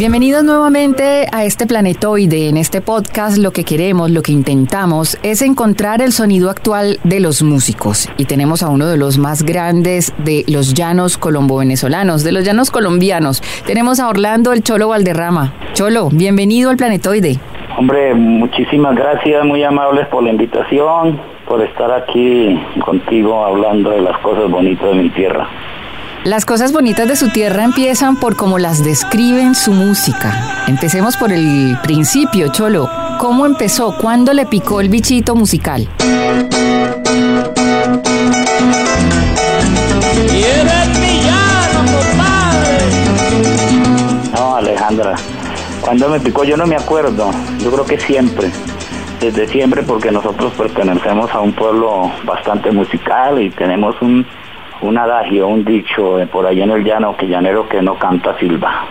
Bienvenidos 0.00 0.44
nuevamente 0.44 1.26
a 1.30 1.44
este 1.44 1.66
planetoide. 1.66 2.48
En 2.48 2.56
este 2.56 2.80
podcast 2.80 3.36
lo 3.36 3.50
que 3.50 3.64
queremos, 3.64 4.10
lo 4.10 4.22
que 4.22 4.32
intentamos 4.32 5.18
es 5.22 5.42
encontrar 5.42 6.00
el 6.00 6.12
sonido 6.12 6.48
actual 6.48 6.98
de 7.04 7.20
los 7.20 7.42
músicos. 7.42 8.08
Y 8.16 8.24
tenemos 8.24 8.62
a 8.62 8.70
uno 8.70 8.86
de 8.86 8.96
los 8.96 9.18
más 9.18 9.42
grandes 9.42 10.14
de 10.16 10.46
los 10.48 10.72
llanos 10.72 11.18
colombo-venezolanos, 11.18 12.24
de 12.24 12.32
los 12.32 12.46
llanos 12.46 12.70
colombianos. 12.70 13.42
Tenemos 13.66 14.00
a 14.00 14.08
Orlando 14.08 14.54
el 14.54 14.62
Cholo 14.62 14.88
Valderrama. 14.88 15.52
Cholo, 15.74 16.08
bienvenido 16.10 16.70
al 16.70 16.78
planetoide. 16.78 17.38
Hombre, 17.76 18.14
muchísimas 18.14 18.96
gracias, 18.96 19.44
muy 19.44 19.62
amables 19.64 20.06
por 20.06 20.22
la 20.22 20.30
invitación, 20.30 21.20
por 21.46 21.60
estar 21.60 21.92
aquí 21.92 22.58
contigo 22.82 23.44
hablando 23.44 23.90
de 23.90 24.00
las 24.00 24.16
cosas 24.20 24.50
bonitas 24.50 24.88
de 24.88 24.94
mi 24.94 25.10
tierra. 25.10 25.46
Las 26.24 26.44
cosas 26.44 26.72
bonitas 26.72 27.08
de 27.08 27.16
su 27.16 27.30
tierra 27.30 27.64
empiezan 27.64 28.16
por 28.16 28.36
cómo 28.36 28.58
las 28.58 28.84
describen 28.84 29.54
su 29.54 29.72
música. 29.72 30.64
Empecemos 30.66 31.16
por 31.16 31.32
el 31.32 31.78
principio, 31.82 32.48
Cholo. 32.52 32.90
¿Cómo 33.18 33.46
empezó? 33.46 33.96
¿Cuándo 33.96 34.34
le 34.34 34.44
picó 34.44 34.82
el 34.82 34.90
bichito 34.90 35.34
musical? 35.34 35.88
No, 44.34 44.56
Alejandra, 44.56 45.14
cuando 45.80 46.10
me 46.10 46.20
picó 46.20 46.44
yo 46.44 46.58
no 46.58 46.66
me 46.66 46.76
acuerdo. 46.76 47.30
Yo 47.64 47.70
creo 47.70 47.86
que 47.86 47.98
siempre 47.98 48.50
desde 49.20 49.46
siempre 49.48 49.82
porque 49.82 50.10
nosotros 50.10 50.52
pertenecemos 50.54 51.30
a 51.34 51.40
un 51.40 51.52
pueblo 51.52 52.10
bastante 52.24 52.70
musical 52.70 53.40
y 53.40 53.50
tenemos 53.50 53.94
un 54.00 54.26
un 54.82 54.98
adagio, 54.98 55.48
un 55.48 55.64
dicho 55.64 56.18
eh, 56.18 56.26
por 56.26 56.46
ahí 56.46 56.60
en 56.62 56.70
el 56.70 56.84
llano, 56.84 57.16
que 57.16 57.26
llanero 57.26 57.68
que 57.68 57.82
no 57.82 57.98
canta 57.98 58.38
silba. 58.38 58.86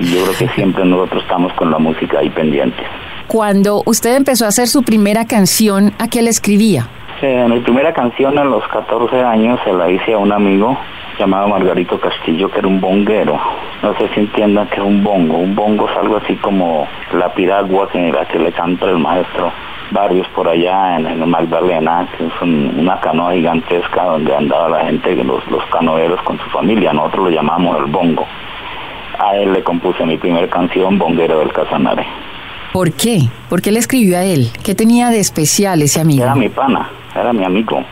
Y 0.00 0.14
yo 0.14 0.22
creo 0.22 0.38
que 0.38 0.48
siempre 0.54 0.84
nosotros 0.84 1.22
estamos 1.22 1.52
con 1.54 1.70
la 1.70 1.78
música 1.78 2.18
ahí 2.20 2.30
pendiente. 2.30 2.82
Cuando 3.26 3.82
usted 3.84 4.16
empezó 4.16 4.46
a 4.46 4.48
hacer 4.48 4.68
su 4.68 4.82
primera 4.82 5.26
canción, 5.26 5.92
¿a 5.98 6.08
qué 6.08 6.22
le 6.22 6.30
escribía? 6.30 6.88
Eh, 7.20 7.46
mi 7.48 7.58
primera 7.60 7.92
canción 7.92 8.38
a 8.38 8.44
los 8.44 8.66
14 8.68 9.20
años 9.22 9.58
se 9.64 9.72
la 9.72 9.90
hice 9.90 10.12
a 10.12 10.18
un 10.18 10.30
amigo 10.30 10.78
llamado 11.18 11.48
Margarito 11.48 11.98
Castillo, 11.98 12.48
que 12.48 12.60
era 12.60 12.68
un 12.68 12.80
bonguero. 12.80 13.40
No 13.82 13.92
sé 13.98 14.08
si 14.14 14.20
entiendan 14.20 14.68
que 14.68 14.76
es 14.76 14.82
un 14.82 15.02
bongo. 15.02 15.38
Un 15.38 15.54
bongo 15.54 15.88
es 15.90 15.96
algo 15.96 16.18
así 16.18 16.36
como 16.36 16.86
la 17.12 17.32
piragua 17.34 17.88
que, 17.88 18.12
la 18.12 18.24
que 18.26 18.38
le 18.38 18.52
canta 18.52 18.86
el 18.86 18.98
maestro 18.98 19.52
barrios 19.90 20.28
por 20.28 20.48
allá 20.48 20.96
en, 20.96 21.06
el 21.06 21.26
Magdalena, 21.26 22.06
que 22.16 22.26
es 22.26 22.32
una 22.42 23.00
canoa 23.00 23.32
gigantesca 23.32 24.04
donde 24.04 24.34
andaba 24.34 24.68
la 24.68 24.84
gente, 24.84 25.16
los, 25.24 25.46
los 25.48 25.64
canoeros 25.72 26.20
con 26.22 26.38
su 26.38 26.48
familia, 26.50 26.92
nosotros 26.92 27.24
lo 27.24 27.30
llamamos 27.30 27.78
el 27.78 27.86
bongo. 27.86 28.26
A 29.18 29.34
él 29.36 29.52
le 29.52 29.64
compuse 29.64 30.04
mi 30.06 30.16
primera 30.16 30.46
canción, 30.48 30.98
Bonguero 30.98 31.40
del 31.40 31.52
Casanare. 31.52 32.06
¿Por 32.72 32.92
qué? 32.92 33.22
¿Por 33.48 33.62
qué 33.62 33.72
le 33.72 33.78
escribió 33.78 34.18
a 34.18 34.24
él? 34.24 34.50
¿Qué 34.62 34.74
tenía 34.74 35.08
de 35.08 35.18
especial 35.18 35.82
ese 35.82 36.00
amigo? 36.00 36.22
Era 36.22 36.34
mi 36.34 36.48
pana, 36.48 36.88
era 37.20 37.32
mi 37.32 37.44
amigo. 37.44 37.82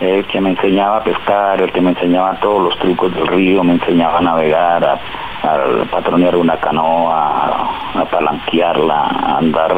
El 0.00 0.24
que 0.26 0.40
me 0.40 0.50
enseñaba 0.50 0.98
a 0.98 1.04
pescar, 1.04 1.60
el 1.60 1.70
que 1.70 1.80
me 1.80 1.90
enseñaba 1.90 2.34
todos 2.40 2.62
los 2.62 2.78
trucos 2.78 3.14
del 3.14 3.26
río, 3.26 3.62
me 3.62 3.74
enseñaba 3.74 4.18
a 4.18 4.22
navegar, 4.22 4.84
a, 4.84 4.94
a 5.42 5.84
patronear 5.90 6.34
una 6.36 6.56
canoa, 6.56 7.68
a 7.94 8.04
palanquearla, 8.10 8.94
a 8.94 9.38
andar 9.38 9.74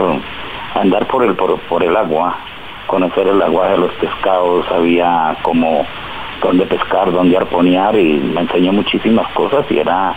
andar 0.74 1.06
por 1.06 1.24
el, 1.24 1.34
por, 1.34 1.82
el 1.82 1.96
agua, 1.96 2.36
conocer 2.86 3.28
el 3.28 3.40
agua 3.40 3.70
de 3.70 3.78
los 3.78 3.92
pescados, 3.94 4.66
sabía 4.66 5.36
cómo, 5.42 5.86
dónde 6.42 6.66
pescar, 6.66 7.10
dónde 7.12 7.36
arponear 7.36 7.96
y 7.96 8.18
me 8.18 8.42
enseñó 8.42 8.72
muchísimas 8.72 9.26
cosas 9.32 9.64
y 9.70 9.78
era, 9.78 10.14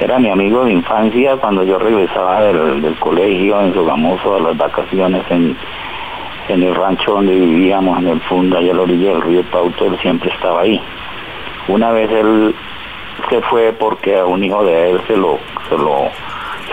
era 0.00 0.18
mi 0.18 0.30
amigo 0.30 0.64
de 0.64 0.72
infancia 0.72 1.36
cuando 1.36 1.62
yo 1.62 1.78
regresaba 1.78 2.40
del, 2.42 2.96
colegio 2.98 3.60
en 3.60 3.74
Sogamoso 3.74 4.36
a 4.36 4.40
las 4.40 4.56
vacaciones 4.56 5.22
en, 5.30 5.56
en 6.48 6.62
el 6.62 6.74
rancho 6.74 7.12
donde 7.12 7.34
vivíamos, 7.34 7.98
en 7.98 8.08
el 8.08 8.20
Funda 8.22 8.60
y 8.60 8.70
a 8.70 8.74
la 8.74 8.82
orilla 8.82 9.10
del 9.10 9.22
río 9.22 9.42
Pauto, 9.50 9.86
él 9.86 9.98
siempre 10.00 10.30
estaba 10.30 10.62
ahí. 10.62 10.80
Una 11.68 11.90
vez 11.92 12.10
él 12.10 12.54
se 13.30 13.40
fue 13.42 13.72
porque 13.72 14.18
a 14.18 14.26
un 14.26 14.42
hijo 14.42 14.64
de 14.64 14.90
él 14.90 15.00
se 15.06 15.16
lo, 15.16 15.38
se 15.68 15.76
lo 15.76 16.10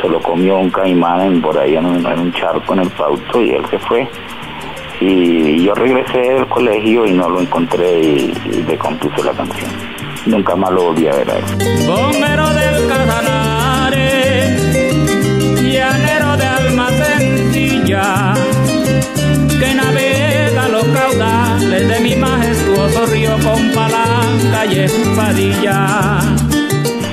se 0.01 0.07
lo 0.07 0.19
comió 0.21 0.57
un 0.57 0.69
caimán 0.69 1.41
por 1.41 1.57
ahí 1.57 1.75
en 1.75 1.85
un, 1.85 2.33
charco 2.33 2.73
en 2.73 2.79
el 2.79 2.89
pauto 2.91 3.41
y 3.41 3.51
él 3.51 3.65
se 3.69 3.79
fue. 3.79 4.07
Y 5.01 5.63
yo 5.63 5.73
regresé 5.75 6.19
del 6.19 6.47
colegio 6.47 7.05
y 7.05 7.13
no 7.13 7.29
lo 7.29 7.41
encontré 7.41 7.99
y, 8.01 8.33
le 8.67 8.77
compuse 8.77 9.23
la 9.23 9.31
canción. 9.31 9.69
Nunca 10.25 10.55
más 10.55 10.71
lo 10.71 10.83
volví 10.83 11.07
a 11.07 11.15
ver 11.15 11.29
a 11.31 11.37
él. 11.37 11.43
Bombero 11.87 12.49
del 12.49 12.87
Casanare, 12.87 14.55
llanero 15.61 16.37
de 16.37 16.45
alma 16.45 16.87
con 23.73 23.75
palanca 23.75 24.65
y 24.65 24.79
espadilla 24.79 26.19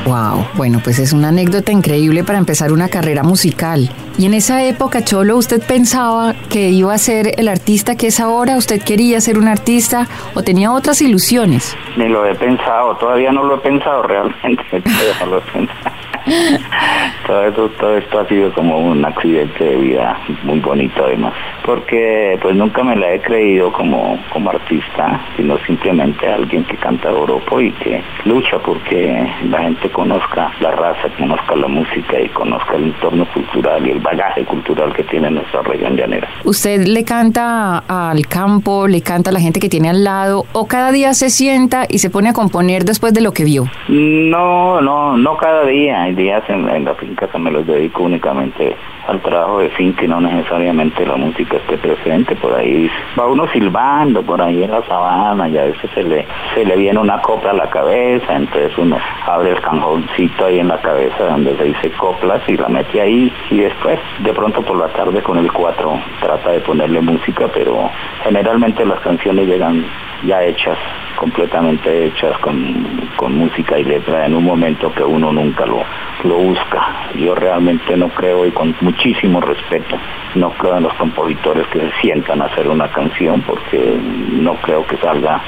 Wow, 0.06 0.47
bueno, 0.55 0.78
pues 0.84 1.00
es 1.00 1.12
una 1.12 1.31
anécdota 1.31 1.72
increíble 1.72 2.22
para 2.22 2.39
empezar 2.39 2.71
una 2.71 2.89
carrera 2.89 3.25
musical. 3.25 3.91
Y 4.17 4.27
en 4.27 4.34
esa 4.34 4.62
época, 4.62 5.03
Cholo, 5.03 5.37
¿usted 5.37 5.61
pensaba 5.61 6.33
que 6.49 6.69
iba 6.69 6.95
a 6.95 6.99
ser 6.99 7.33
el 7.37 7.49
artista 7.49 7.97
que 7.97 8.06
es 8.06 8.21
ahora? 8.21 8.56
¿Usted 8.56 8.81
quería 8.81 9.21
ser 9.21 9.37
un 9.37 9.49
artista 9.49 10.06
o 10.34 10.43
tenía 10.43 10.71
otras 10.71 11.03
ilusiones? 11.03 11.77
Ni 11.97 12.09
lo 12.09 12.25
he 12.25 12.37
pensado, 12.37 12.97
todavía 12.99 13.33
no 13.33 13.43
lo 13.43 13.56
he 13.56 13.59
pensado 13.59 14.05
realmente, 14.05 14.62
no 15.21 15.27
lo 15.27 15.39
he 15.39 15.41
pensado. 15.41 15.96
todo, 17.26 17.47
esto, 17.47 17.69
todo 17.78 17.97
esto 17.97 18.20
ha 18.20 18.28
sido 18.28 18.53
como 18.53 18.78
un 18.78 19.04
accidente 19.04 19.64
de 19.64 19.76
vida 19.76 20.19
muy 20.42 20.60
bonito 20.60 21.04
además, 21.04 21.34
porque 21.64 22.38
pues 22.42 22.56
nunca 22.56 22.82
me 22.82 22.97
la 22.97 23.14
he 23.14 23.20
creído 23.20 23.72
como, 23.72 24.19
como 24.32 24.50
artista, 24.50 25.20
sino 25.36 25.59
simplemente 25.66 26.26
alguien 26.26 26.65
que 26.65 26.76
canta 26.76 27.12
Oropo 27.12 27.60
y 27.60 27.70
que 27.72 28.03
lucha 28.25 28.59
porque 28.59 29.26
la 29.48 29.62
gente 29.62 29.88
conozca 29.91 30.53
la 30.60 30.72
raza, 30.72 31.09
conozca 31.19 31.56
la 31.56 31.69
música 31.69 32.20
y 32.20 32.28
conozca 32.31 32.76
el 32.76 32.84
entorno 32.84 33.26
cultural 33.32 33.86
y 33.86 33.91
el 33.91 34.00
bagaje 34.00 34.44
cultural 34.44 34.92
que 34.94 35.04
tiene 35.04 35.31
nuestra 35.31 35.62
región 35.62 35.97
llanera. 35.97 36.28
¿Usted 36.44 36.86
le 36.86 37.04
canta 37.04 37.78
al 37.78 38.26
campo, 38.26 38.88
le 38.88 39.03
canta 39.03 39.31
a 39.31 39.32
la 39.32 39.41
gente 39.41 39.60
que 39.60 39.69
tiene 39.69 39.91
al 39.91 40.04
lado 40.04 40.44
o 40.53 40.66
cada 40.66 40.92
día 40.92 41.15
se 41.15 41.31
sienta 41.31 41.86
y 41.88 41.98
se 41.98 42.10
pone 42.10 42.31
a 42.31 42.32
componer 42.32 42.84
después 42.84 43.15
de 43.15 43.20
lo 43.20 43.32
que 43.32 43.44
vio? 43.44 43.65
No, 43.88 44.81
no, 44.81 45.16
no 45.16 45.36
cada 45.36 45.65
día 45.66 46.09
días 46.16 46.43
en, 46.49 46.84
la 46.84 46.94
finca 46.94 47.28
que 47.28 47.38
me 47.38 47.50
los 47.50 47.66
dedico 47.66 48.04
únicamente 48.04 48.75
al 49.06 49.21
trabajo 49.21 49.60
de 49.60 49.69
finca 49.71 50.04
y 50.04 50.09
no 50.09 50.21
necesariamente 50.21 51.06
la 51.06 51.16
música 51.16 51.56
esté 51.56 51.77
presente. 51.77 52.34
Por 52.37 52.54
ahí 52.54 52.91
va 53.19 53.27
uno 53.27 53.47
silbando, 53.53 54.22
por 54.22 54.41
ahí 54.43 54.65
en 54.65 54.71
la 54.71 54.82
sabana 54.82 55.49
y 55.49 55.56
a 55.59 55.65
veces 55.65 55.91
se 55.94 56.03
le, 56.03 56.27
se 56.54 56.65
le 56.65 56.77
viene 56.77 56.99
una 56.99 57.21
copla 57.21 57.50
a 57.50 57.54
la 57.54 57.71
cabeza, 57.71 58.34
entonces 58.34 58.77
uno 58.78 58.99
abre 59.27 59.50
el 59.50 59.60
canjoncito 59.60 60.47
ahí 60.47 60.59
en 60.59 60.69
la 60.69 60.81
cabeza 60.81 61.25
donde 61.25 61.56
se 61.56 61.65
dice 61.65 61.91
coplas 61.93 62.43
y 62.48 62.56
la 62.56 62.69
mete 62.69 63.00
ahí 63.00 63.33
y 63.50 63.59
después 63.59 63.98
de 64.21 64.33
pronto 64.33 64.62
por 64.62 64.78
la 64.78 64.88
tarde 64.88 65.22
con 65.22 65.38
el 65.38 65.53
4 65.53 66.00
trata 66.21 66.50
de 66.50 66.60
ponerle 66.60 67.00
música, 67.00 67.47
pero 67.53 67.91
generalmente 68.25 68.84
las 68.84 69.00
canciones 69.00 69.47
llegan 69.47 69.84
ya 70.25 70.43
hechas, 70.43 70.78
completamente 71.16 72.07
hechas 72.07 72.36
con, 72.39 73.10
con 73.16 73.36
música 73.36 73.78
y 73.78 73.84
letra 73.84 74.27
en 74.27 74.34
un 74.34 74.45
momento 74.45 74.92
que 74.92 75.04
uno 75.04 75.33
nunca 75.33 75.66
lo, 75.66 75.83
lo 76.24 76.36
busca. 76.36 77.10
Yo 77.15 77.34
realmente 77.34 77.97
no 77.97 78.09
creo 78.09 78.47
y 78.47 78.53
con 78.53 78.74
muchísimo 78.80 79.41
respeto, 79.41 79.97
no 80.34 80.51
creo 80.51 80.77
en 80.77 80.84
los 80.84 80.95
compositores 80.95 81.66
que 81.68 81.80
se 81.80 81.92
sientan 82.01 82.42
a 82.42 82.47
hacer 82.47 82.68
una 82.68 82.89
canción 82.89 83.42
porque 83.42 83.98
no 84.33 84.54
creo 84.57 84.86
que 84.86 84.97
salga 84.98 85.41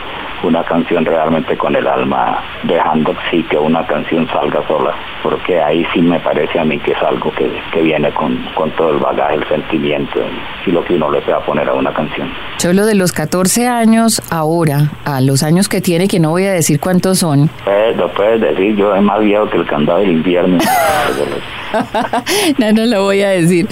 una 0.42 0.64
canción 0.64 1.04
realmente 1.04 1.56
con 1.56 1.74
el 1.74 1.86
alma, 1.86 2.42
dejando 2.64 3.14
sí 3.30 3.42
que 3.44 3.58
una 3.58 3.86
canción 3.86 4.28
salga 4.28 4.66
sola, 4.66 4.94
porque 5.22 5.60
ahí 5.60 5.86
sí 5.92 6.00
me 6.00 6.20
parece 6.20 6.58
a 6.58 6.64
mí 6.64 6.78
que 6.78 6.92
es 6.92 7.02
algo 7.02 7.32
que, 7.32 7.48
viene 7.80 8.10
con, 8.12 8.36
con, 8.54 8.70
todo 8.72 8.92
el 8.92 8.98
bagaje, 8.98 9.36
el 9.36 9.48
sentimiento 9.48 10.20
y 10.66 10.72
lo 10.72 10.84
que 10.84 10.94
uno 10.94 11.10
le 11.10 11.20
pueda 11.20 11.40
poner 11.40 11.68
a 11.68 11.74
una 11.74 11.92
canción. 11.92 12.28
Cholo, 12.58 12.86
de 12.86 12.94
los 12.94 13.12
14 13.12 13.68
años 13.68 14.20
ahora, 14.30 14.90
a 15.04 15.20
los 15.20 15.42
años 15.42 15.68
que 15.68 15.80
tiene, 15.80 16.08
que 16.08 16.18
no 16.18 16.30
voy 16.30 16.44
a 16.44 16.52
decir 16.52 16.80
cuántos 16.80 17.20
son. 17.20 17.48
Pues, 17.64 17.96
lo 17.96 18.12
puedes 18.12 18.40
decir, 18.40 18.76
yo 18.76 18.94
es 18.94 19.02
más 19.02 19.20
viejo 19.20 19.48
que 19.48 19.58
el 19.58 19.66
candado 19.66 20.00
del 20.00 20.10
invierno. 20.10 20.58
no, 22.58 22.72
no 22.72 22.86
lo 22.86 23.02
voy 23.04 23.22
a 23.22 23.30
decir. 23.30 23.68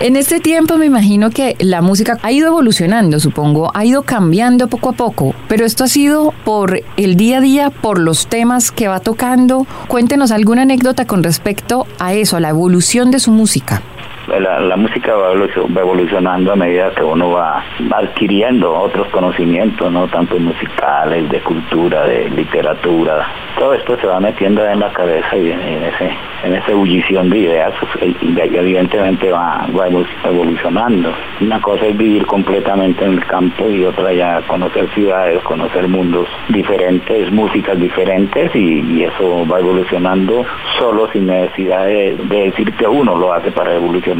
En 0.00 0.16
este 0.16 0.40
tiempo 0.40 0.78
me 0.78 0.86
imagino 0.86 1.30
que 1.30 1.54
la 1.60 1.80
música 1.80 2.18
ha 2.22 2.32
ido 2.32 2.48
evolucionando, 2.48 3.20
supongo, 3.20 3.70
ha 3.74 3.84
ido 3.84 4.02
cambiando 4.02 4.66
poco 4.68 4.88
a 4.88 4.92
poco, 4.92 5.34
pero 5.48 5.64
esto 5.64 5.84
ha 5.84 5.88
sido 5.88 6.34
por 6.44 6.82
el 6.96 7.16
día 7.16 7.38
a 7.38 7.40
día, 7.40 7.70
por 7.70 8.00
los 8.00 8.26
temas 8.26 8.72
que 8.72 8.88
va 8.88 9.00
tocando. 9.00 9.66
Cuéntenos 9.86 10.32
alguna 10.32 10.62
anécdota 10.62 11.06
con 11.06 11.22
respecto 11.22 11.86
a 12.00 12.14
eso, 12.14 12.36
a 12.36 12.40
la 12.40 12.48
evolución 12.48 13.10
de 13.10 13.20
su 13.20 13.30
música 13.30 13.82
la, 14.28 14.76
música 14.76 15.14
va 15.14 15.32
evolucionando 15.80 16.52
a 16.52 16.56
medida 16.56 16.90
que 16.90 17.02
uno 17.02 17.30
va 17.30 17.64
adquiriendo 17.90 18.72
otros 18.72 19.08
conocimientos, 19.08 19.90
no 19.90 20.06
tanto 20.08 20.38
musicales, 20.38 21.28
de 21.28 21.40
cultura, 21.40 22.06
de 22.06 22.30
literatura. 22.30 23.26
Todo 23.58 23.74
esto 23.74 23.96
se 23.98 24.06
va 24.06 24.20
metiendo 24.20 24.64
en 24.64 24.80
la 24.80 24.92
cabeza 24.92 25.36
y 25.36 25.50
en, 25.50 25.60
ese 25.60 26.10
en 26.44 26.54
esa 26.54 26.72
ebullición 26.72 27.30
de 27.30 27.38
ideas, 27.38 27.72
pues, 27.80 28.14
y 28.20 28.38
evidentemente 28.38 29.30
va, 29.30 29.66
va 29.76 29.88
evolucionando. 30.24 31.12
Una 31.40 31.60
cosa 31.60 31.86
es 31.86 31.96
vivir 31.96 32.26
completamente 32.26 33.04
en 33.04 33.12
el 33.12 33.24
campo 33.26 33.68
y 33.68 33.84
otra 33.84 34.12
ya 34.12 34.40
conocer 34.42 34.88
ciudades, 34.94 35.40
conocer 35.42 35.86
mundos 35.88 36.28
diferentes, 36.48 37.30
músicas 37.32 37.78
diferentes 37.78 38.54
y, 38.54 39.02
eso 39.02 39.44
va 39.46 39.58
evolucionando 39.58 40.44
solo 40.78 41.10
sin 41.12 41.26
necesidad 41.26 41.86
de, 41.86 42.16
de 42.16 42.44
decir 42.44 42.72
que 42.74 42.86
uno 42.86 43.16
lo 43.16 43.32
hace 43.32 43.50
para 43.50 43.74
evolucionar 43.74 44.11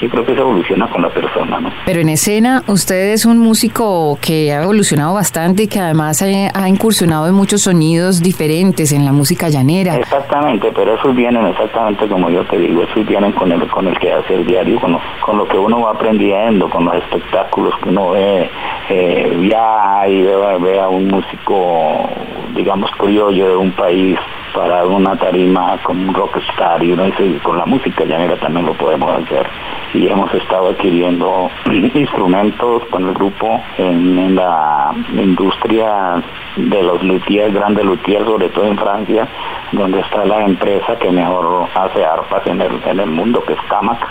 y 0.00 0.08
creo 0.08 0.24
que 0.24 0.34
se 0.34 0.40
evoluciona 0.40 0.88
con 0.88 1.02
la 1.02 1.10
persona, 1.10 1.60
¿no? 1.60 1.70
Pero 1.86 2.00
en 2.00 2.08
escena, 2.08 2.62
usted 2.66 3.12
es 3.12 3.24
un 3.24 3.38
músico 3.38 4.18
que 4.20 4.52
ha 4.52 4.62
evolucionado 4.62 5.14
bastante 5.14 5.64
y 5.64 5.68
que 5.68 5.78
además 5.78 6.22
ha, 6.22 6.68
incursionado 6.68 7.28
en 7.28 7.34
muchos 7.34 7.62
sonidos 7.62 8.22
diferentes 8.22 8.92
en 8.92 9.04
la 9.04 9.12
música 9.12 9.48
llanera. 9.48 9.96
Exactamente, 9.96 10.72
pero 10.74 10.94
esos 10.94 11.14
vienen 11.14 11.46
exactamente 11.46 12.08
como 12.08 12.30
yo 12.30 12.44
te 12.44 12.58
digo, 12.58 12.82
esos 12.82 13.06
vienen 13.06 13.32
con 13.32 13.52
el, 13.52 13.66
con 13.68 13.86
el 13.86 13.98
que 13.98 14.12
hace 14.12 14.34
el 14.34 14.46
diario, 14.46 14.80
con 14.80 14.92
lo, 14.92 15.00
con 15.24 15.38
lo 15.38 15.46
que 15.46 15.58
uno 15.58 15.80
va 15.82 15.92
aprendiendo, 15.92 16.68
con 16.68 16.84
los 16.84 16.94
espectáculos 16.96 17.74
que 17.82 17.88
uno 17.88 18.10
ve, 18.10 18.50
eh, 18.88 19.36
viaja 19.38 20.08
y 20.08 20.22
ve, 20.22 20.36
ve 20.60 20.80
a 20.80 20.88
un 20.88 21.08
músico, 21.08 22.08
digamos, 22.54 22.90
criollo 22.98 23.48
de 23.48 23.56
un 23.56 23.72
país 23.72 24.18
para 24.54 24.84
una 24.86 25.16
tarima 25.16 25.78
como 25.82 26.08
un 26.08 26.14
rockstar 26.14 26.82
y 26.82 26.92
uno 26.92 27.04
dice, 27.04 27.38
con 27.42 27.58
la 27.58 27.66
música 27.66 28.04
llanera 28.04 28.36
también 28.36 28.66
lo 28.66 28.74
podemos 28.74 29.10
hacer. 29.22 29.46
Y 29.94 30.08
hemos 30.08 30.32
estado 30.34 30.68
adquiriendo 30.70 31.50
instrumentos 31.94 32.84
con 32.90 33.08
el 33.08 33.14
grupo 33.14 33.62
en, 33.78 34.34
la 34.34 34.94
industria 35.12 36.22
de 36.56 36.82
los 36.82 37.02
luthiers, 37.02 37.52
grandes 37.52 37.84
luthiers, 37.84 38.24
sobre 38.24 38.48
todo 38.50 38.66
en 38.66 38.78
Francia, 38.78 39.28
donde 39.72 40.00
está 40.00 40.24
la 40.24 40.44
empresa 40.44 40.96
que 40.98 41.10
mejor 41.10 41.68
hace 41.74 42.04
arpas 42.04 42.46
en 42.46 42.60
el, 42.60 42.80
en 42.86 43.00
el 43.00 43.10
mundo, 43.10 43.44
que 43.44 43.54
es 43.54 43.60
Camac 43.68 44.08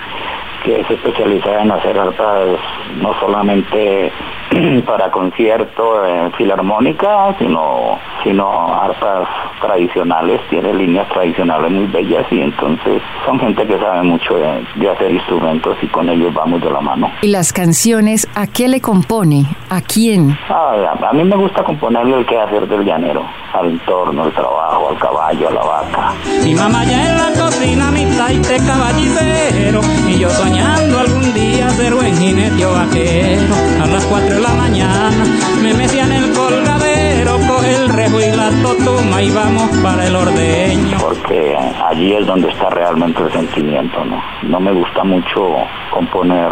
que 0.63 0.79
es 0.79 0.91
especializada 0.91 1.63
en 1.63 1.71
hacer 1.71 1.97
arpas 1.97 2.59
no 3.01 3.13
solamente 3.19 4.11
para 4.85 5.09
concierto 5.11 6.05
en 6.05 6.31
filarmónica, 6.33 7.35
sino, 7.39 7.99
sino 8.23 8.73
arpas 8.73 9.27
tradicionales, 9.61 10.41
tiene 10.49 10.73
líneas 10.73 11.07
tradicionales 11.09 11.71
muy 11.71 11.87
bellas 11.87 12.25
y 12.31 12.41
entonces 12.41 13.01
son 13.25 13.39
gente 13.39 13.65
que 13.65 13.79
sabe 13.79 14.03
mucho 14.03 14.35
de, 14.35 14.89
hacer 14.89 15.11
instrumentos 15.11 15.77
y 15.81 15.87
con 15.87 16.09
ellos 16.09 16.33
vamos 16.33 16.61
de 16.61 16.69
la 16.69 16.81
mano. 16.81 17.11
¿Y 17.21 17.27
las 17.27 17.53
canciones 17.53 18.27
a 18.35 18.47
qué 18.47 18.67
le 18.67 18.81
compone? 18.81 19.45
¿A 19.69 19.79
quién? 19.81 20.37
Ah, 20.49 20.97
a, 21.09 21.13
mí 21.13 21.23
me 21.23 21.37
gusta 21.37 21.63
componerle 21.63 22.17
el 22.17 22.25
que 22.25 22.37
hacer 22.37 22.67
del 22.67 22.83
llanero, 22.83 23.23
al 23.53 23.67
entorno, 23.67 24.23
al 24.23 24.33
trabajo, 24.33 24.89
al 24.89 24.97
caballo, 24.97 25.47
a 25.47 25.51
la 25.51 25.61
vaca. 25.61 26.13
Mi 26.43 26.53
mamá 26.53 26.83
ya 26.83 27.09
en 27.09 27.17
la 27.17 27.41
cocina, 27.41 27.91
mi 27.91 28.05
taite 28.17 28.57
caballitero, 28.65 29.79
y 30.09 30.19
yo 30.19 30.29
soñando 30.29 30.99
algún 30.99 31.33
día 31.33 31.69
ser 31.69 31.93
buen 31.93 32.17
jinete 32.17 32.65
o 32.65 32.73
vaquero. 32.73 33.55
A 33.81 33.87
las 33.87 34.05
cuatro 34.05 34.40
la 34.41 34.53
mañana 34.55 35.23
me 35.61 35.73
metía 35.73 36.05
en 36.05 36.11
el 36.11 36.31
colgadero, 36.33 36.90
el 37.37 37.89
rejo 37.89 38.19
y 38.19 38.35
la 38.35 38.49
totuma 38.61 39.21
y 39.21 39.29
vamos 39.31 39.69
para 39.81 40.05
el 40.05 40.15
ordeño. 40.15 40.97
Porque 40.99 41.55
allí 41.55 42.13
es 42.13 42.25
donde 42.25 42.49
está 42.49 42.69
realmente 42.69 43.21
el 43.23 43.31
sentimiento, 43.31 44.03
¿no? 44.03 44.21
No 44.43 44.59
me 44.59 44.71
gusta 44.71 45.03
mucho 45.03 45.55
componer, 45.91 46.51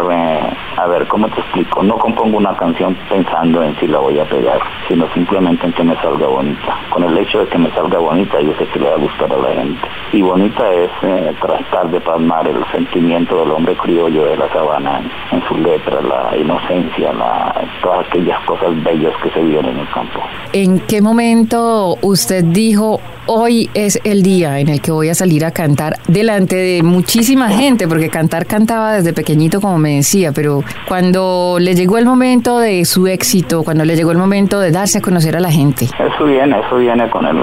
a 0.76 0.86
ver, 0.86 1.06
¿cómo 1.08 1.28
te 1.28 1.40
explico? 1.40 1.82
No 1.82 1.98
compongo 1.98 2.38
una 2.38 2.54
canción 2.56 2.96
pensando 3.08 3.62
en 3.62 3.78
si 3.78 3.86
la 3.86 3.98
voy 3.98 4.18
a 4.18 4.24
pegar, 4.24 4.60
sino 4.88 5.06
simplemente 5.12 5.66
en 5.66 5.72
que 5.72 5.82
me 5.82 5.96
salga 5.96 6.26
bonita. 6.26 6.78
Con 6.90 7.04
el 7.04 7.16
hecho 7.18 7.40
de 7.40 7.48
que 7.48 7.58
me 7.58 7.70
salga 7.72 7.98
bonita, 7.98 8.40
yo 8.40 8.54
sé 8.58 8.66
que 8.66 8.78
le 8.78 8.88
va 8.88 8.94
a 8.94 8.98
gustar 8.98 9.32
a 9.32 9.36
la 9.36 9.48
gente. 9.54 9.88
Y 10.12 10.22
bonita 10.22 10.70
es 10.72 10.90
eh, 11.02 11.34
tratar 11.40 11.90
de 11.90 12.00
palmar 12.00 12.46
el 12.46 12.64
sentimiento 12.72 13.40
del 13.40 13.50
hombre 13.50 13.76
criollo 13.76 14.24
de 14.24 14.36
la 14.36 14.48
sabana 14.52 15.02
en, 15.30 15.42
su 15.48 15.56
letra, 15.56 16.00
la 16.00 16.36
inocencia, 16.36 17.12
la, 17.12 17.54
todas 17.82 18.06
aquellas 18.06 18.40
cosas 18.44 18.70
bellas 18.82 19.14
que 19.22 19.30
se 19.30 19.40
viven 19.42 19.66
en 19.66 19.78
el 19.78 19.88
campo. 19.90 20.20
¿En 20.52 20.69
qué 20.78 21.02
momento 21.02 21.96
usted 22.02 22.44
dijo, 22.44 23.00
hoy 23.26 23.68
es 23.74 24.00
el 24.04 24.22
día 24.22 24.58
en 24.60 24.68
el 24.68 24.80
que 24.80 24.92
voy 24.92 25.08
a 25.08 25.14
salir 25.14 25.44
a 25.44 25.50
cantar 25.50 25.94
delante 26.06 26.56
de 26.56 26.82
muchísima 26.82 27.48
gente? 27.48 27.88
Porque 27.88 28.08
cantar 28.08 28.46
cantaba 28.46 28.92
desde 28.92 29.12
pequeñito, 29.12 29.60
como 29.60 29.78
me 29.78 29.96
decía, 29.96 30.32
pero 30.32 30.62
cuando 30.86 31.56
le 31.58 31.74
llegó 31.74 31.98
el 31.98 32.04
momento 32.04 32.58
de 32.58 32.84
su 32.84 33.06
éxito, 33.06 33.62
cuando 33.64 33.84
le 33.84 33.96
llegó 33.96 34.12
el 34.12 34.18
momento 34.18 34.60
de 34.60 34.70
darse 34.70 34.98
a 34.98 35.00
conocer 35.00 35.36
a 35.36 35.40
la 35.40 35.50
gente. 35.50 35.86
Eso 35.86 36.24
viene, 36.24 36.58
eso 36.60 36.76
viene 36.76 37.08
con 37.10 37.26
él, 37.26 37.42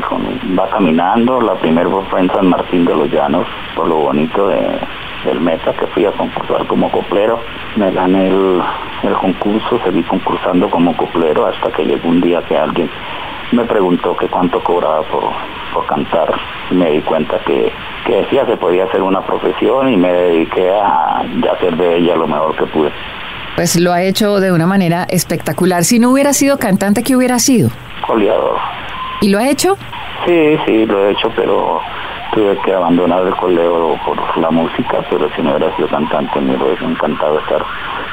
va 0.57 0.69
caminando, 0.69 1.41
la 1.41 1.55
primera 1.55 1.89
fue 2.09 2.21
en 2.21 2.29
San 2.29 2.47
Martín 2.47 2.85
de 2.85 2.95
los 2.95 3.11
Llanos, 3.11 3.47
por 3.75 3.87
lo 3.87 3.97
bonito 3.97 4.47
de, 4.47 4.57
del 5.25 5.41
Meta, 5.41 5.73
que 5.73 5.87
fui 5.87 6.05
a 6.05 6.11
concursar 6.11 6.65
como 6.67 6.91
coplero. 6.91 7.39
Me 7.75 7.91
gané 7.91 8.27
el, 8.27 8.61
el 9.03 9.13
concurso, 9.13 9.79
seguí 9.83 10.03
concursando 10.03 10.69
como 10.69 10.95
coplero 10.95 11.45
hasta 11.45 11.71
que 11.71 11.85
llegó 11.85 12.09
un 12.09 12.21
día 12.21 12.41
que 12.43 12.57
alguien 12.57 12.89
me 13.51 13.65
preguntó 13.65 14.15
que 14.15 14.27
cuánto 14.27 14.63
cobraba 14.63 15.03
por, 15.03 15.23
por 15.73 15.85
cantar 15.85 16.33
me 16.71 16.91
di 16.91 17.01
cuenta 17.01 17.39
que, 17.45 17.71
que 18.05 18.15
decía 18.17 18.45
se 18.45 18.57
podía 18.57 18.85
hacer 18.85 19.01
una 19.01 19.25
profesión 19.25 19.89
y 19.89 19.97
me 19.97 20.11
dediqué 20.11 20.71
a, 20.71 21.19
a 21.19 21.53
hacer 21.55 21.75
de 21.77 21.97
ella 21.97 22.15
lo 22.15 22.27
mejor 22.27 22.55
que 22.55 22.65
pude. 22.65 22.91
Pues 23.55 23.79
lo 23.79 23.91
ha 23.91 24.03
hecho 24.03 24.39
de 24.39 24.51
una 24.51 24.67
manera 24.67 25.05
espectacular. 25.09 25.83
Si 25.83 25.97
no 25.97 26.11
hubiera 26.11 26.33
sido 26.33 26.59
cantante, 26.59 27.03
¿qué 27.03 27.15
hubiera 27.15 27.39
sido? 27.39 27.69
Coleador. 28.05 28.57
¿Y 29.21 29.29
lo 29.29 29.39
ha 29.39 29.49
hecho? 29.49 29.77
Sí, 30.27 30.57
sí, 30.65 30.85
lo 30.85 31.05
he 31.05 31.11
hecho, 31.11 31.31
pero 31.35 31.81
tuve 32.37 32.55
que 32.57 32.71
abandonar 32.71 33.25
el 33.25 33.35
coleo 33.35 33.99
por 34.05 34.37
la 34.37 34.51
música, 34.51 35.03
pero 35.09 35.27
si 35.35 35.41
no 35.41 35.55
hubiera 35.55 35.75
sido 35.75 35.87
cantante 35.87 36.39
me 36.39 36.55
hubiera 36.55 36.85
encantado 36.85 37.39
estar 37.39 37.65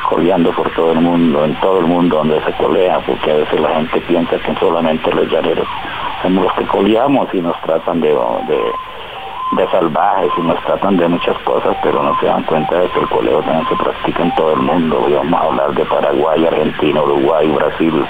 coleando 0.08 0.50
por 0.52 0.70
todo 0.70 0.92
el 0.92 1.00
mundo, 1.02 1.44
en 1.44 1.54
todo 1.60 1.80
el 1.80 1.86
mundo 1.86 2.16
donde 2.16 2.42
se 2.42 2.52
colea, 2.54 3.00
porque 3.00 3.30
a 3.30 3.34
veces 3.34 3.60
la 3.60 3.68
gente 3.74 4.00
piensa 4.00 4.38
que 4.38 4.54
solamente 4.58 5.12
los 5.12 5.30
llaneros 5.30 5.68
somos 6.22 6.44
los 6.44 6.52
que 6.54 6.66
coleamos 6.68 7.28
y 7.34 7.42
nos 7.42 7.60
tratan 7.60 8.00
de, 8.00 8.08
de, 8.08 8.72
salvajes 9.70 10.30
y 10.36 10.42
nos 10.42 10.60
tratan 10.64 10.96
de 10.96 11.08
muchas 11.08 11.36
cosas, 11.44 11.76
pero 11.82 12.02
no 12.02 12.18
se 12.20 12.26
dan 12.26 12.42
cuenta 12.44 12.78
de 12.78 12.88
que 12.88 13.00
el 13.00 13.08
coleo 13.08 13.40
también 13.42 13.66
se 13.68 13.76
practica 13.76 14.22
en 14.22 14.34
todo 14.34 14.52
el 14.52 14.60
mundo. 14.60 15.06
vamos 15.08 15.40
a 15.40 15.44
hablar 15.44 15.74
de 15.74 15.84
Paraguay, 15.84 16.46
Argentina, 16.46 17.02
Uruguay, 17.02 17.48
Brasil, 17.48 18.04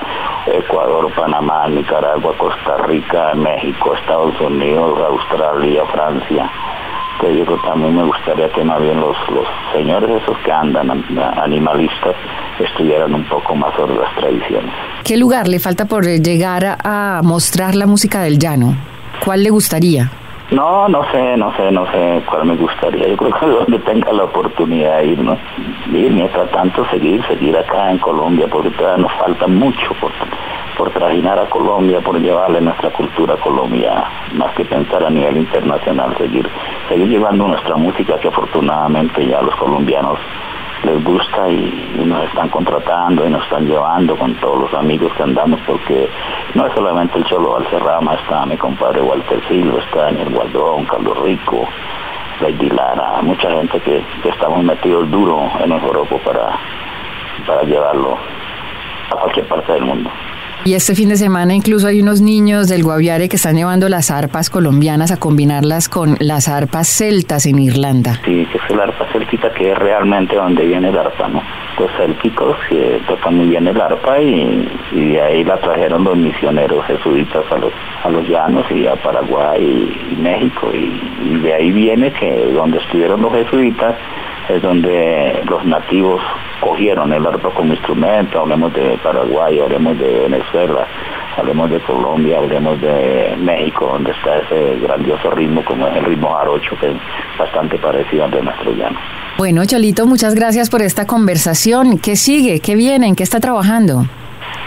Ecuador, 0.47 1.13
Panamá, 1.15 1.69
Nicaragua, 1.69 2.35
Costa 2.39 2.79
Rica, 2.87 3.35
México, 3.35 3.95
Estados 3.95 4.41
Unidos, 4.41 4.99
Australia, 5.01 5.85
Francia. 5.93 6.51
Que 7.21 7.37
yo 7.37 7.45
también 7.63 7.97
me 7.97 8.05
gustaría 8.05 8.49
que 8.51 8.65
más 8.65 8.81
bien 8.81 9.01
los, 9.01 9.17
los 9.31 9.47
señores 9.73 10.11
esos 10.23 10.37
que 10.39 10.51
andan 10.51 10.91
animalistas 11.41 12.17
estuvieran 12.59 13.15
un 13.15 13.25
poco 13.25 13.55
más 13.55 13.75
sobre 13.77 13.95
las 13.95 14.15
tradiciones. 14.17 14.73
¿Qué 15.05 15.17
lugar 15.17 15.49
le 15.49 15.61
falta 15.61 15.85
por 15.85 16.05
llegar 16.05 16.79
a, 16.83 17.21
mostrar 17.23 17.75
la 17.75 17.87
música 17.87 18.23
del 18.23 18.39
llano? 18.39 18.75
¿Cuál 19.25 19.43
le 19.43 19.51
gustaría? 19.51 20.11
No, 20.51 20.89
no 20.89 21.03
sé, 21.11 21.37
no 21.39 21.57
sé, 21.57 21.73
no 21.73 21.87
sé 21.91 22.23
cuál 22.29 22.45
me 22.45 22.57
gustaría. 22.57 23.09
Yo 23.09 23.17
creo 23.17 23.33
que 23.33 23.47
donde 23.65 23.79
tenga 23.79 24.13
la 24.13 24.25
oportunidad 24.25 24.99
de 24.99 25.07
ir, 25.07 25.19
¿no? 25.19 25.39
Ir 25.93 26.13
mientras 26.13 26.51
tanto 26.51 26.85
seguir, 26.91 27.25
seguir 27.27 27.57
acá 27.57 27.91
en 27.91 27.99
Colombia, 27.99 28.47
porque 28.51 28.71
todavía 28.71 29.03
nos 29.03 29.13
falta 29.15 29.47
mucho 29.47 29.95
por, 30.01 30.13
por 30.77 30.91
trajinar 30.91 31.39
a 31.39 31.49
Colombia, 31.49 32.01
por 32.01 32.21
llevarle 32.21 32.61
nuestra 32.61 32.91
cultura 32.91 33.35
a 33.35 33.39
Colombia, 33.39 34.05
más 34.35 34.55
que 34.55 34.67
pensar 34.67 35.03
a 35.05 35.11
nivel 35.11 35.39
internacional, 35.39 36.15
seguir, 36.19 36.47
seguir 36.89 37.09
llevando 37.09 37.49
nuestra 37.49 37.77
música 37.77 38.19
que 38.21 38.29
afortunadamente 38.29 39.27
ya 39.27 39.41
los 39.41 39.57
colombianos 39.57 40.19
les 40.85 41.03
gusta 41.03 41.49
y, 41.49 42.03
nos 42.05 42.25
están 42.25 42.49
contratando 42.51 43.27
y 43.27 43.31
nos 43.31 43.43
están 43.45 43.67
llevando 43.67 44.17
con 44.17 44.35
todos 44.37 44.61
los 44.61 44.75
amigos 44.75 45.13
que 45.15 45.23
andamos 45.23 45.61
porque 45.67 46.09
no 46.55 46.67
es 46.67 46.75
solamente 46.75 47.19
el 47.19 47.25
Cholo 47.25 47.53
Valcerrama, 47.53 48.15
está 48.15 48.45
mi 48.47 48.57
compadre 48.57 49.01
Walter 49.01 49.41
Silva, 49.49 49.81
está 49.81 50.03
Daniel 50.05 50.31
Gualdón, 50.31 50.85
Carlos 50.85 51.19
Rico, 51.23 51.67
Lady 52.41 52.69
Lara, 52.69 53.23
mucha 53.23 53.51
gente 53.51 53.81
que, 53.81 54.05
estamos 54.25 54.63
metidos 54.63 55.11
duro 55.11 55.51
en 55.63 55.73
el 55.73 55.83
Europa 55.83 56.17
para, 56.25 56.59
para 57.47 57.63
llevarlo 57.63 58.19
a 59.11 59.17
cualquier 59.17 59.47
parte 59.49 59.73
del 59.73 59.85
mundo. 59.85 60.11
Y 60.67 60.73
este 60.73 60.95
fin 60.95 61.11
de 61.11 61.17
semana 61.17 61.55
incluso 61.55 61.87
hay 61.87 62.01
unos 62.01 62.23
niños 62.23 62.69
del 62.69 62.83
Guaviare 62.83 63.29
que 63.29 63.37
están 63.37 63.55
llevando 63.57 63.91
las 63.91 64.11
arpas 64.11 64.49
colombianas 64.49 65.13
a 65.13 65.19
combinarlas 65.19 65.91
con 65.91 66.17
las 66.21 66.49
arpas 66.49 66.89
celtas 66.89 67.45
en 67.45 67.59
Irlanda. 67.59 68.15
Sí, 68.25 68.47
que 68.51 68.57
es 68.57 68.71
el 68.71 68.81
arpa 68.81 69.05
celtita 69.13 69.53
que 69.53 69.73
es 69.73 69.79
realmente 69.79 70.35
donde 70.35 70.65
viene 70.65 70.89
el 70.89 70.97
arpa, 70.97 71.29
¿no? 71.29 71.43
Los 71.79 71.91
célticos 71.99 72.57
que 72.71 72.99
tocan 73.07 73.37
muy 73.37 73.49
bien 73.49 73.67
el 73.67 73.79
arpa 73.79 74.19
y, 74.19 74.67
de 74.93 75.21
ahí 75.21 75.45
la 75.45 75.59
trajeron 75.59 76.03
los 76.03 76.17
misioneros 76.17 76.83
jesuitas 76.87 77.45
a 77.51 77.59
los, 77.59 77.73
a 78.03 78.09
los 78.09 78.27
llanos 78.27 78.65
y 78.71 78.87
a 78.87 78.97
Paraguay 78.97 79.63
y, 80.13 80.17
México 80.17 80.71
y, 80.73 81.29
y 81.29 81.41
de 81.41 81.53
ahí 81.53 81.73
viene 81.73 82.11
que 82.11 82.53
donde 82.55 82.79
estuvieron 82.79 83.21
los 83.21 83.35
jesuitas 83.35 83.97
es 84.49 84.63
donde 84.63 85.43
los 85.47 85.65
nativos 85.65 86.21
cogieron 86.65 87.13
el 87.13 87.27
arpa 87.27 87.51
como 87.51 87.75
instrumento, 87.75 88.41
hablemos 88.41 88.73
de 88.73 88.99
Paraguay, 89.03 89.61
hablemos 89.61 89.99
de 89.99 90.21
Venezuela, 90.21 90.87
hablemos 91.37 91.71
de 91.71 91.79
Colombia, 91.81 92.39
hablemos 92.39 92.81
de 92.81 93.37
México, 93.39 93.91
donde 93.93 94.13
está 94.13 94.39
ese 94.39 94.79
grandioso 94.81 95.31
ritmo 95.33 95.63
como 95.65 95.87
es 95.87 95.97
el 95.97 96.05
ritmo 96.07 96.31
jarocho, 96.31 96.75
que 96.81 96.91
es 96.91 96.97
bastante 97.39 97.79
parecido 97.79 98.25
al 98.25 98.31
de 98.31 98.43
nuestro 98.43 98.73
llano. 98.73 98.99
Bueno, 99.37 99.65
Cholito, 99.67 100.07
muchas 100.07 100.35
gracias 100.35 100.71
por 100.71 100.81
esta 100.81 101.07
conversación. 101.07 101.99
¿Qué 101.99 102.17
sigue? 102.17 102.61
¿Qué 102.61 102.75
viene? 102.77 103.09
¿En 103.09 103.15
qué 103.15 103.25
está 103.25 103.41
trabajando? 103.41 104.07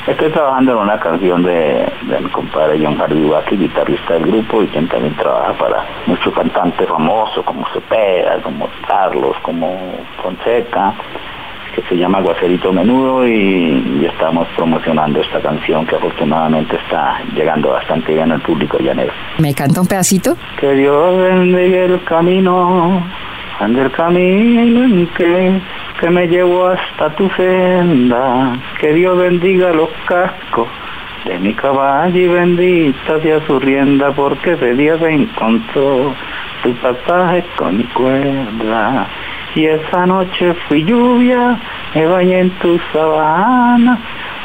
Estoy 0.06 0.32
trabajando 0.32 0.74
en 0.74 0.78
una 0.78 1.00
canción 1.00 1.44
de, 1.44 1.92
mi 2.22 2.30
compadre 2.30 2.80
John 2.82 3.00
Harvey 3.02 3.58
guitarrista 3.58 4.14
del 4.14 4.28
grupo, 4.28 4.62
y 4.64 4.68
quien 4.68 4.88
también 4.88 5.16
trabaja 5.16 5.54
para 5.54 5.86
muchos 6.06 6.34
cantantes 6.34 6.88
famosos 6.88 7.44
como 7.44 7.68
Cepeda, 7.74 8.42
como 8.42 8.70
Carlos, 8.88 9.36
como 9.42 9.78
Fonseca, 10.22 10.94
que 11.78 11.84
se 11.90 11.96
llama 11.96 12.22
Guacerito 12.22 12.74
Menudo 12.74 13.28
y, 13.28 14.04
estamos 14.04 14.48
promocionando 14.56 15.22
esta 15.22 15.40
canción 15.40 15.86
que 15.86 15.96
afortunadamente 15.96 16.76
está 16.76 17.22
llegando 17.36 17.70
bastante 17.70 18.16
bien 18.16 18.32
al 18.32 18.42
público 18.42 18.80
llanero. 18.80 19.14
¿Me 19.38 19.54
canta 19.54 19.82
un 19.82 19.88
pedacito? 19.88 20.36
Que 20.60 20.74
Dios 20.74 21.18
bendiga 21.20 21.84
el 21.84 22.04
camino, 22.04 23.04
ande 23.60 23.82
el 23.82 23.92
camino 23.92 24.86
en 24.86 25.08
que 25.08 25.62
que 26.00 26.10
me 26.10 26.28
llevó 26.28 26.68
hasta 26.68 27.10
tu 27.16 27.30
senda, 27.32 28.56
que 28.80 28.94
Dios 28.94 29.18
bendiga 29.18 29.72
los 29.72 29.90
cascos 30.08 30.68
de 31.26 31.40
mi 31.40 31.54
caballo 31.54 32.20
y 32.20 32.28
bendita 32.28 33.20
sea 33.22 33.46
su 33.46 33.60
rienda, 33.60 34.12
porque 34.12 34.54
ese 34.54 34.74
día 34.76 34.98
se 35.00 35.10
encontró 35.10 36.14
tu 36.64 36.74
pasaje 36.76 37.44
con 37.56 37.78
mi 37.78 37.84
cuerda. 37.86 39.08
Y 39.58 39.66
esa 39.66 40.06
noche 40.06 40.54
fui 40.68 40.84
lluvia, 40.84 41.60
me 41.96 42.06
bañé 42.06 42.42
en 42.42 42.52
tu 42.60 42.80
sabana, 42.94 43.98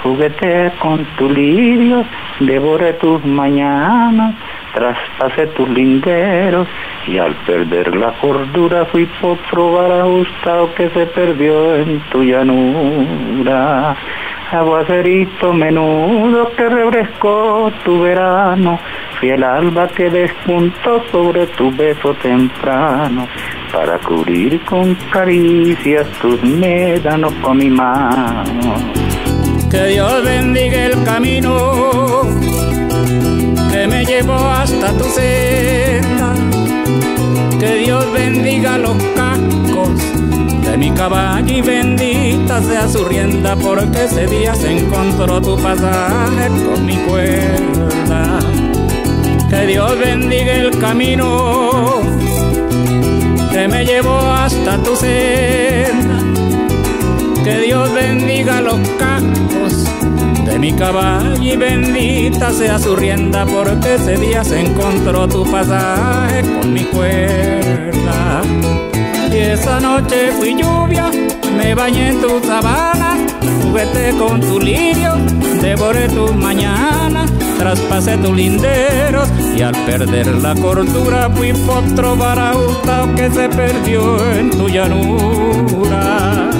juguete 0.03 0.73
con 0.79 1.05
tu 1.19 1.29
lirio, 1.29 2.03
devoré 2.41 2.95
tus 2.95 3.23
mañanas, 3.23 4.35
traspasé 4.73 5.49
tus 5.49 5.69
linderos 5.69 6.67
y 7.07 7.19
al 7.19 7.35
perder 7.45 7.95
la 7.95 8.13
cordura 8.23 8.87
fui 8.87 9.05
por 9.21 9.37
probar 9.51 9.93
ajustado 10.01 10.75
que 10.77 10.89
se 10.89 11.05
perdió 11.05 11.77
en 11.77 12.01
tu 12.11 12.23
llanura. 12.23 13.95
Aguacerito 14.51 15.53
menudo 15.53 16.53
que 16.57 16.69
refrescó 16.71 17.71
tu 17.85 18.01
verano, 18.01 18.79
fui 19.21 19.29
el 19.29 19.45
alba 19.45 19.89
que 19.89 20.09
despuntó 20.09 21.03
sobre 21.11 21.47
tu 21.49 21.71
beso 21.71 22.15
temprano, 22.15 23.27
para 23.73 23.99
cubrir 23.99 24.63
con 24.67 24.95
caricias 25.11 26.07
tus 26.21 26.43
médanos 26.43 27.33
con 27.43 27.57
mi 27.57 27.71
mano. 27.71 28.75
Que 29.71 29.87
Dios 29.87 30.25
bendiga 30.25 30.87
el 30.87 31.03
camino 31.05 32.23
que 33.71 33.87
me 33.87 34.05
llevó 34.05 34.35
hasta 34.35 34.93
tu 34.99 35.05
senda. 35.05 36.35
Que 37.59 37.77
Dios 37.77 38.13
bendiga 38.13 38.77
los 38.77 38.97
cascos 39.17 39.89
de 40.67 40.77
mi 40.77 40.91
caballo 40.91 41.57
y 41.57 41.63
bendita 41.63 42.61
sea 42.61 42.87
su 42.89 43.05
rienda, 43.05 43.57
porque 43.57 44.05
ese 44.05 44.27
día 44.27 44.55
se 44.55 44.79
encontró 44.79 45.41
tu 45.41 45.57
pasaje 45.57 46.49
con 46.67 46.85
mi 46.85 46.97
cuerda. 46.97 48.39
Que 49.49 49.67
Dios 49.67 49.99
bendiga 49.99 50.55
el 50.55 50.79
camino 50.79 52.22
me 53.69 53.85
llevó 53.85 54.19
hasta 54.19 54.79
tu 54.79 54.97
senda. 54.97 56.19
Que 57.45 57.59
Dios 57.59 57.93
bendiga 57.93 58.61
los 58.61 58.79
cascos 58.99 59.85
de 60.45 60.59
mi 60.59 60.73
caballo 60.73 61.43
y 61.43 61.57
bendita 61.57 62.53
sea 62.53 62.79
su 62.79 62.97
rienda 62.97 63.45
porque 63.47 63.95
ese 63.95 64.17
día 64.17 64.45
se 64.45 64.61
encontró 64.61 65.29
tu 65.29 65.45
pasaje 65.51 66.43
con 66.43 66.73
mi 66.73 66.85
cuerda. 66.85 68.43
Y 69.33 69.37
esa 69.37 69.81
noche 69.81 70.33
fui 70.39 70.55
lluvia, 70.55 71.11
me 71.57 71.75
bañé 71.75 72.09
en 72.11 72.21
tu 72.21 72.41
sabana, 72.45 73.17
juguete 73.63 74.13
con 74.19 74.41
tu 74.41 74.61
lirio, 74.61 75.15
devoré 75.61 76.09
tus 76.09 76.35
mañanas, 76.35 77.31
traspasé 77.59 78.19
tus 78.19 78.37
y 79.57 79.63
al 79.63 79.75
perder 79.85 80.27
la 80.43 80.55
cordura 80.55 81.29
fui 81.31 81.53
potro 81.53 82.17
barautao 82.17 83.15
que 83.15 83.31
se 83.31 83.49
perdió 83.49 84.33
en 84.33 84.51
tu 84.51 84.69
llanura. 84.69 86.51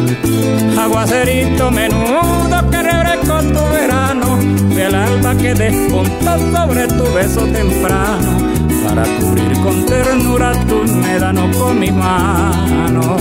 Aguacerito 0.79 1.71
menudo 1.71 2.71
que 2.71 3.27
con 3.27 3.53
tu 3.53 3.65
verano, 3.73 4.39
el 4.77 4.95
alba 4.95 5.35
que 5.37 5.55
despuntó 5.55 6.39
sobre 6.53 6.89
tu 6.89 7.05
beso 7.15 7.41
temprano, 7.47 8.39
para 8.87 9.05
cubrir 9.05 9.53
con 9.63 9.87
ternura 9.87 10.53
tu 10.67 10.83
médano 10.85 11.51
con 11.59 11.79
mi 11.79 11.91
mano. 11.91 13.17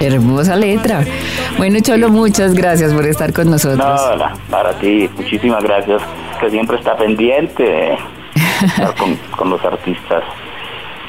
Hermosa 0.00 0.56
letra. 0.56 1.04
Bueno, 1.56 1.78
Cholo, 1.80 2.10
muchas 2.10 2.52
gracias 2.54 2.92
por 2.92 3.06
estar 3.06 3.32
con 3.32 3.50
nosotros. 3.50 3.78
No, 3.78 4.28
para 4.50 4.72
ti, 4.78 5.08
muchísimas 5.16 5.62
gracias, 5.62 6.02
que 6.40 6.50
siempre 6.50 6.76
está 6.76 6.96
pendiente 6.96 7.96
con, 8.98 9.16
con 9.36 9.50
los 9.50 9.64
artistas 9.64 10.22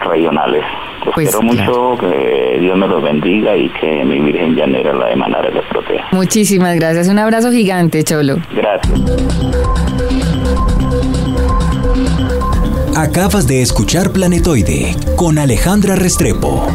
regionales. 0.06 0.64
Los 1.06 1.14
pues 1.14 1.30
quiero 1.30 1.42
mucho, 1.42 1.98
que 2.00 2.58
Dios 2.60 2.78
me 2.78 2.88
los 2.88 3.02
bendiga 3.02 3.56
y 3.56 3.70
que 3.70 4.04
mi 4.04 4.20
Virgen 4.20 4.56
Llanera, 4.56 4.94
la 4.94 5.08
de 5.08 5.16
Manara, 5.16 5.50
les 5.50 5.66
proteja. 5.66 6.08
Muchísimas 6.12 6.76
gracias. 6.76 7.08
Un 7.08 7.20
abrazo 7.20 7.52
gigante, 7.52 8.04
Cholo. 8.04 8.38
Gracias. 8.52 9.02
Acabas 12.98 13.48
de 13.48 13.62
escuchar 13.62 14.12
Planetoide 14.12 14.96
con 15.16 15.38
Alejandra 15.38 15.96
Restrepo. 15.96 16.66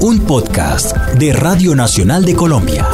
Un 0.00 0.24
podcast 0.26 0.96
de 1.18 1.34
Radio 1.34 1.74
Nacional 1.74 2.24
de 2.24 2.34
Colombia. 2.34 2.86